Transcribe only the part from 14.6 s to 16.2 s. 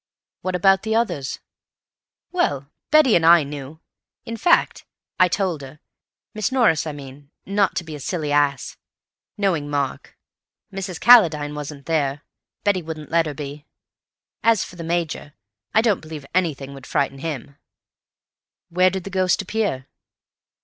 for the Major, I don't